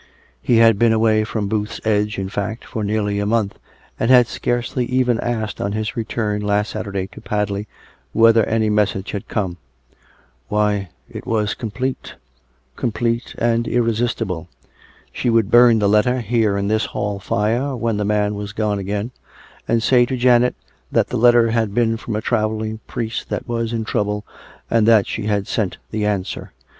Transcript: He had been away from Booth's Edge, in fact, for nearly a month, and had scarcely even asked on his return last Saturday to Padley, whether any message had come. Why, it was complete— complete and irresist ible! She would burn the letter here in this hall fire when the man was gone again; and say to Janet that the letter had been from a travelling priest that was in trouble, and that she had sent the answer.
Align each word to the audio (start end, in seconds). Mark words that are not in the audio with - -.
He 0.41 0.57
had 0.57 0.79
been 0.79 0.91
away 0.93 1.23
from 1.23 1.47
Booth's 1.47 1.79
Edge, 1.85 2.17
in 2.17 2.27
fact, 2.27 2.65
for 2.65 2.83
nearly 2.83 3.19
a 3.19 3.27
month, 3.27 3.59
and 3.99 4.09
had 4.09 4.25
scarcely 4.25 4.83
even 4.87 5.19
asked 5.19 5.61
on 5.61 5.73
his 5.73 5.95
return 5.95 6.41
last 6.41 6.69
Saturday 6.71 7.05
to 7.11 7.21
Padley, 7.21 7.67
whether 8.11 8.43
any 8.47 8.67
message 8.67 9.11
had 9.11 9.27
come. 9.27 9.57
Why, 10.47 10.89
it 11.07 11.27
was 11.27 11.53
complete— 11.53 12.15
complete 12.75 13.35
and 13.37 13.67
irresist 13.67 14.25
ible! 14.25 14.47
She 15.13 15.29
would 15.29 15.51
burn 15.51 15.77
the 15.77 15.87
letter 15.87 16.19
here 16.21 16.57
in 16.57 16.67
this 16.67 16.85
hall 16.85 17.19
fire 17.19 17.75
when 17.75 17.97
the 17.97 18.03
man 18.03 18.33
was 18.33 18.53
gone 18.53 18.79
again; 18.79 19.11
and 19.67 19.83
say 19.83 20.07
to 20.07 20.17
Janet 20.17 20.55
that 20.91 21.09
the 21.09 21.17
letter 21.17 21.51
had 21.51 21.75
been 21.75 21.95
from 21.95 22.15
a 22.15 22.21
travelling 22.21 22.79
priest 22.87 23.29
that 23.29 23.47
was 23.47 23.71
in 23.71 23.83
trouble, 23.85 24.25
and 24.67 24.87
that 24.87 25.05
she 25.05 25.27
had 25.27 25.47
sent 25.47 25.77
the 25.91 26.07
answer. 26.07 26.53